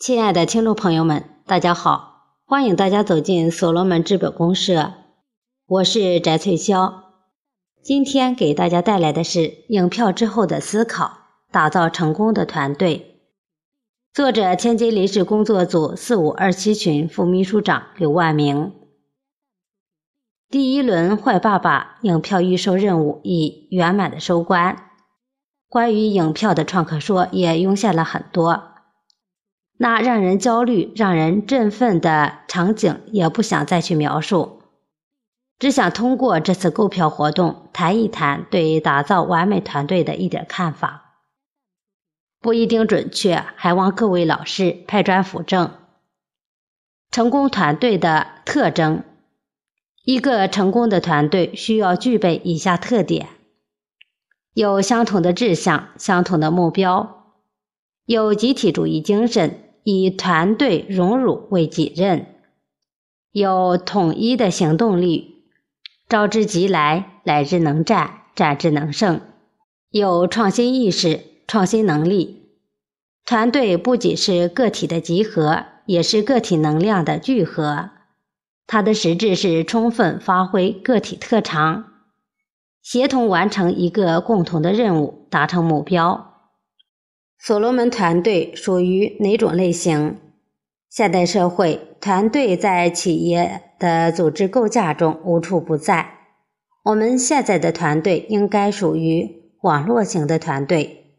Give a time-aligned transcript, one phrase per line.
[0.00, 4.94] 亲爱的听众朋友们，大家好，欢迎大家走进所罗门资本公社，
[5.66, 7.02] 我是翟翠霄。
[7.82, 11.18] 今天给大家带来的是影票之后的思考，
[11.52, 13.20] 打造成功的团队。
[14.14, 18.72] 作者：天津临时工作组四五二七群副秘书长刘万明。
[20.48, 24.82] 第一轮坏爸爸影票预售任务已圆满的收官，
[25.68, 28.69] 关于影票的创客说也涌现了很多。
[29.82, 34.60] 那让人焦虑、让人振奋的场景也不想再去描述，
[35.58, 41.14] 只想通过这次购票活动谈一谈对打造完美团队的一点看法，
[42.42, 45.72] 不一定准确，还望各位老师拍砖辅正。
[47.10, 49.02] 成功团队的特征，
[50.04, 53.28] 一个成功的团队需要具备以下特点：
[54.52, 57.32] 有相同的志向、相同的目标，
[58.04, 59.68] 有集体主义精神。
[59.82, 62.26] 以团队荣辱为己任，
[63.32, 65.44] 有统一的行动力，
[66.08, 69.20] 招之即来，来之能战，战之能胜；
[69.90, 72.50] 有创新意识、创新能力。
[73.24, 77.90] 团队不仅是个体的集合，也是个体能量的聚合。
[78.66, 81.84] 它的实质是充分发挥个体特长，
[82.82, 86.29] 协同完成一个共同的任务，达成目标。
[87.42, 90.18] 所罗门团队属于哪种类型？
[90.90, 96.18] 现代社会，团队在企业的组织构架中无处不在。
[96.84, 101.14] 我们现在的团队应该属于网络型的团队。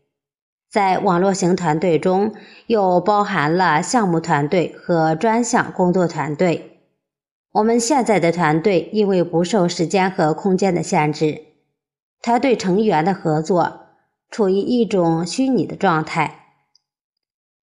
[0.70, 2.36] 在网络型团队中，
[2.68, 6.82] 又包含了项目团队和专项工作团队。
[7.52, 11.42] 我们现在的团队因为不受时间和空间的限制，
[12.22, 13.81] 团队成员的合作。
[14.32, 16.46] 处于一种虚拟的状态，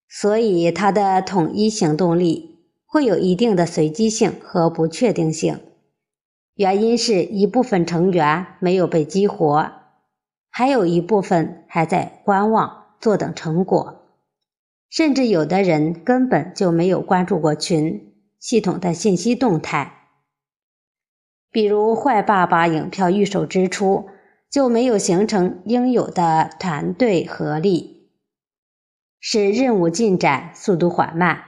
[0.07, 5.59] 所以它的统一行动力会有一定的随机性和不确定性。
[6.57, 9.73] 原因是一部分成员没有被激活，
[10.51, 14.03] 还有一部分还在观望、坐等成果，
[14.91, 19.95] 甚至有的人根本就没有关注过群系统的信息动态。
[21.51, 24.11] 比如《坏爸爸》影票预售之初。
[24.51, 28.09] 就没有形成应有的团队合力，
[29.21, 31.45] 使任务进展速度缓慢。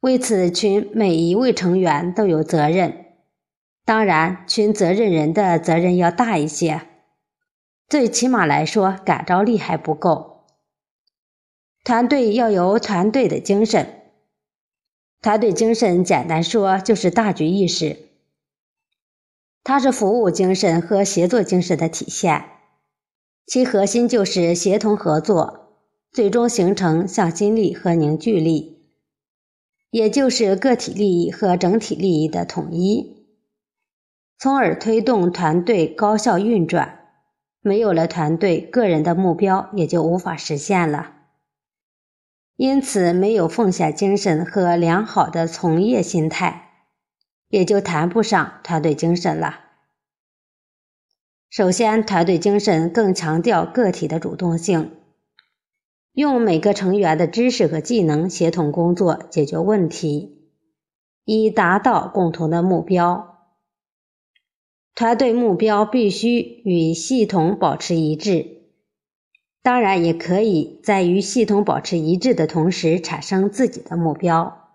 [0.00, 3.06] 为此，群每一位成员都有责任。
[3.84, 6.82] 当然，群责任人的责任要大一些。
[7.88, 10.44] 最起码来说，感召力还不够。
[11.84, 14.02] 团队要有团队的精神。
[15.22, 17.96] 团队精神，简单说就是大局意识。
[19.68, 22.44] 它是服务精神和协作精神的体现，
[23.48, 25.80] 其核心就是协同合作，
[26.12, 28.86] 最终形成向心力和凝聚力，
[29.90, 33.26] 也就是个体利益和整体利益的统一，
[34.38, 37.00] 从而推动团队高效运转。
[37.60, 41.14] 没有了团队，个人的目标也就无法实现了。
[42.56, 46.65] 因此，没有奉献精神和良好的从业心态。
[47.48, 49.60] 也就谈不上团队精神了。
[51.48, 54.96] 首先，团队精神更强调个体的主动性，
[56.12, 60.50] 用每个成员的知识和技能协同工作，解决问题，
[61.24, 63.32] 以达到共同的目标。
[64.94, 68.62] 团队目标必须与系统保持一致，
[69.62, 74.65] 当然也可以在与系统保持一致的同时产生自己的目标。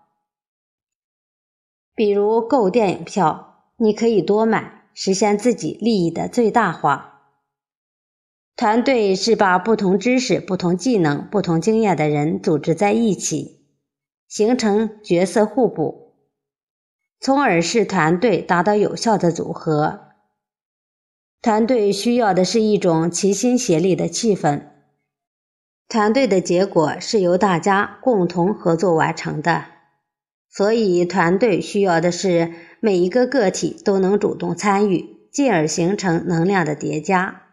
[2.02, 7.20] 比如购电影票，你可以多买，实现自己利益的最大化。
[8.56, 13.68] 团队是把不同知识、不同技能、不同经验的人组织在一起，
[14.26, 16.14] 形成角色互补，
[17.20, 20.00] 从而使团队达到有效的组合。
[21.40, 24.66] 团队需要的是一种齐心协力的气氛，
[25.88, 29.66] 团队的结果是由大家共同合作完成的。
[30.54, 37.44] 所以，团队需要的是每一个个体都能主动参与，进而形成能量的叠加，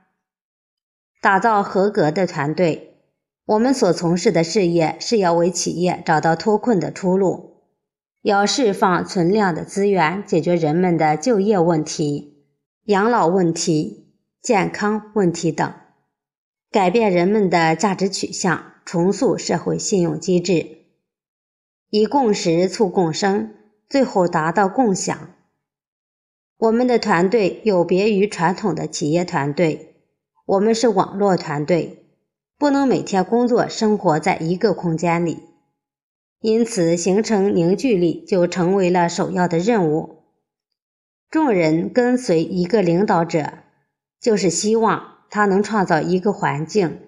[1.22, 2.98] 打造合格的团队。
[3.46, 7.64] 我们所从事的事业是要为企业找到脱困的出路，
[8.22, 12.44] 要释放存量的资源，解决人们的就业问题、
[12.84, 15.74] 养老问题、健康问题等，
[16.70, 20.79] 改变人们的价值取向，重塑社会信用机制。
[21.90, 23.54] 以共识促共生，
[23.90, 25.36] 最后达到共享。
[26.58, 29.96] 我们的团队有别于传统的企业团队，
[30.46, 32.06] 我们是网络团队，
[32.58, 35.44] 不能每天工作生活在一个空间里。
[36.42, 40.24] 因此形成凝聚力就成为了首要的任务。
[41.30, 43.60] 众人跟随一个领导者，
[44.22, 47.02] 就是希望他能创造一个环境，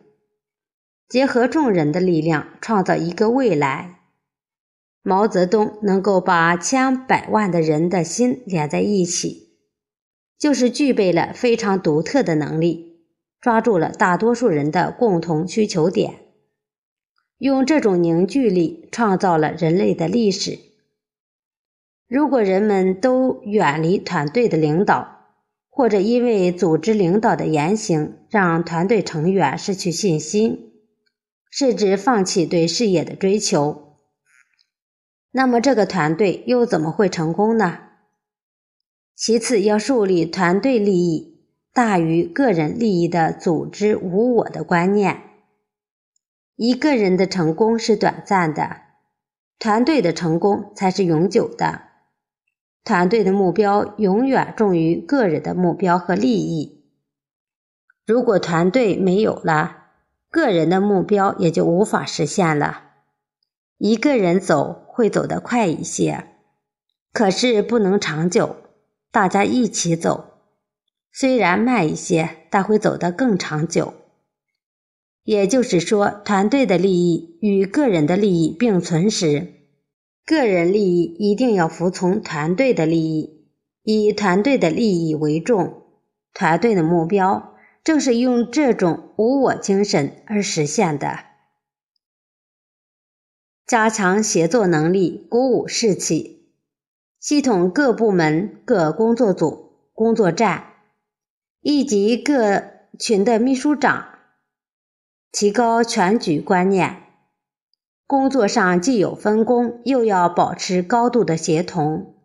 [1.08, 4.01] 结合众人的力量，创造一个未来。
[5.04, 9.50] 毛泽东能够把千百万的人的心连在一起，
[10.38, 13.06] 就是具备了非常独特的能力，
[13.40, 16.20] 抓住了大多数人的共同需求点，
[17.40, 20.60] 用这种凝聚力创造了人类的历史。
[22.08, 25.20] 如果人们都远离团队的领导，
[25.70, 30.74] 或者因为组织领导的言行让团队成员失去信心，
[31.50, 33.91] 甚至放弃对事业的追求。
[35.32, 37.80] 那么这个团队又怎么会成功呢？
[39.16, 45.22] 其次，要树立团队利益大于个人利益的组织无我的观念。
[46.56, 48.82] 一个人的成功是短暂的，
[49.58, 51.84] 团队的成功才是永久的。
[52.84, 56.84] 团队的目标永远重于个人的目标和利益。
[58.06, 59.86] 如果团队没有了，
[60.30, 62.91] 个人的目标也就无法实现了。
[63.84, 66.26] 一个人走会走得快一些，
[67.12, 68.58] 可是不能长久。
[69.12, 70.36] 大家一起走，
[71.12, 73.96] 虽然慢一些，但会走得更长久。
[75.24, 79.52] 也就是说，团队的利益与个人的利益并存时，
[80.28, 83.48] 个人利益一定要服从团队的利益，
[83.82, 85.82] 以团队的利益为重。
[86.36, 91.31] 团队的目标正是用这种无我精神而实现的。
[93.66, 96.50] 加强协作能力，鼓舞士气，
[97.20, 100.74] 系统各部门、各工作组、工作站
[101.62, 102.64] 以及各
[103.00, 104.08] 群的秘书长，
[105.32, 107.04] 提高全局观念。
[108.06, 112.16] 工作上既有分工，又要保持高度的协同，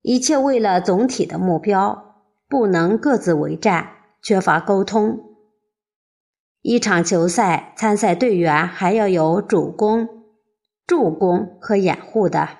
[0.00, 3.90] 一切为了总体的目标，不能各自为战，
[4.22, 5.20] 缺乏沟通。
[6.62, 10.13] 一场球赛，参赛队员还要有主攻。
[10.86, 12.58] 助攻和掩护的，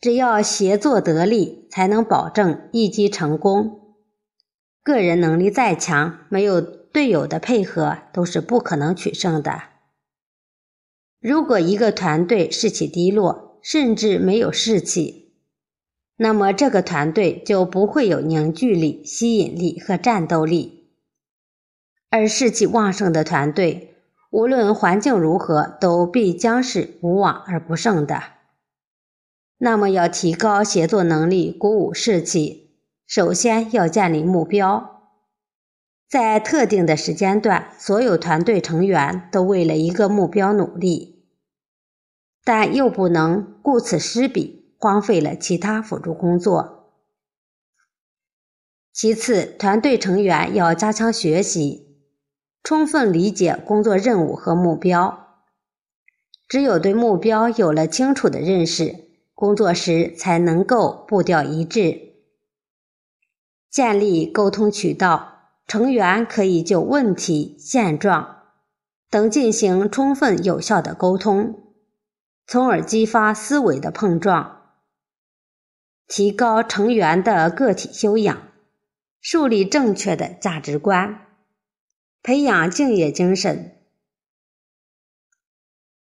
[0.00, 3.94] 只要协作得力，才能保证一击成功。
[4.82, 9.62] 个人能力再强，没有队友的配合，都是不可能取胜的。
[11.20, 15.36] 如果一个团队士气低落，甚至没有士气，
[16.16, 20.90] 那么这个团队就不会有凝聚力、吸引力和战斗力。
[22.10, 23.92] 而士气旺盛的团队。
[24.36, 28.22] 无论环境如何，都必将是无往而不胜的。
[29.56, 35.00] 那么，要提高协作能力，鼓舞士气，首先要建立目标，
[36.06, 41.24] 在特定的时间段，所有团队成员都为了一个目标努力，
[42.44, 46.92] 但又不能顾此失彼，荒废了其他辅助工作。
[48.92, 51.85] 其次，团队成员要加强学习。
[52.66, 55.36] 充分理解工作任务和目标，
[56.48, 59.04] 只有对目标有了清楚的认识，
[59.34, 62.14] 工作时才能够步调一致。
[63.70, 68.48] 建立沟通渠道，成员可以就问题、现状
[69.08, 71.72] 等进行充分有效的沟通，
[72.48, 74.72] 从而激发思维的碰撞，
[76.08, 78.36] 提高成员的个体修养，
[79.20, 81.25] 树立正确的价值观。
[82.22, 83.76] 培养敬业精神，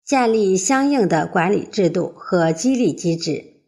[0.04, 3.62] 建立相应的管理制度和激励机制，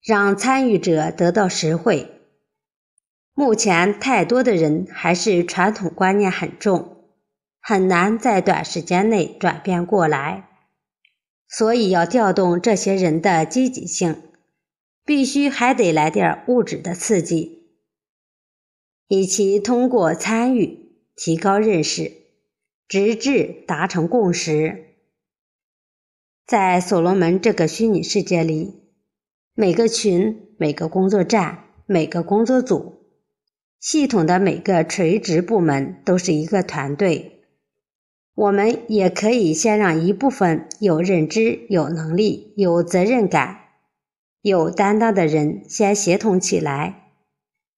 [0.00, 2.12] 让参与者得到实惠。
[3.34, 7.10] 目前，太多的人还是传统观念很重，
[7.60, 10.48] 很难在短时间内转变过来，
[11.48, 14.22] 所以要调动这些人的积极性，
[15.04, 17.72] 必须还得来点物质的刺激，
[19.08, 20.85] 以其通过参与。
[21.16, 22.12] 提高认识，
[22.86, 24.84] 直至达成共识。
[26.46, 28.82] 在所罗门这个虚拟世界里，
[29.54, 33.06] 每个群、每个工作站、每个工作组、
[33.80, 37.32] 系统的每个垂直部门都是一个团队。
[38.34, 43.60] 我们也可以先让一部分有认知、有能力、有责任感、
[44.42, 47.12] 有担当的人先协同起来，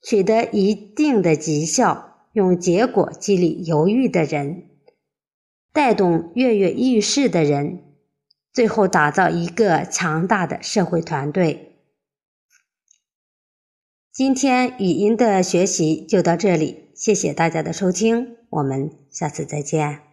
[0.02, 2.07] 取得一定的绩效。
[2.32, 4.68] 用结果激励犹豫的人，
[5.72, 7.82] 带动跃跃欲试的人，
[8.52, 11.76] 最后打造一个强大的社会团队。
[14.12, 20.07] 今天语音的学习就到这里，谢谢大家的收听，我们下次再见。